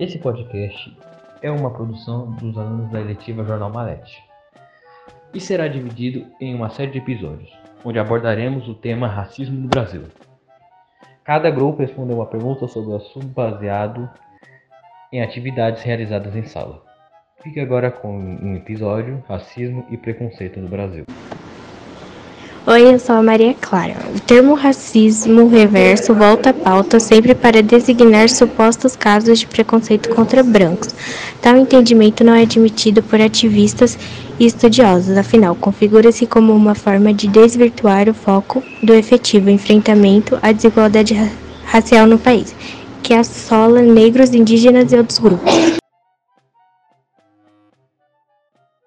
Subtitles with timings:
[0.00, 0.96] Esse podcast
[1.42, 4.24] é uma produção dos alunos da eletiva Jornal Malete
[5.34, 7.52] e será dividido em uma série de episódios,
[7.84, 10.04] onde abordaremos o tema racismo no Brasil.
[11.22, 14.08] Cada grupo respondeu uma pergunta sobre o assunto baseado
[15.12, 16.82] em atividades realizadas em sala.
[17.42, 21.04] Fique agora com um episódio Racismo e Preconceito no Brasil.
[22.66, 23.96] Oi, eu sou a Maria Clara.
[24.14, 30.42] O termo racismo reverso volta à pauta sempre para designar supostos casos de preconceito contra
[30.42, 30.94] brancos.
[31.40, 33.98] Tal entendimento não é admitido por ativistas
[34.38, 40.52] e estudiosos, afinal, configura-se como uma forma de desvirtuar o foco do efetivo enfrentamento à
[40.52, 41.14] desigualdade
[41.64, 42.54] racial no país,
[43.02, 45.79] que assola negros, indígenas e outros grupos.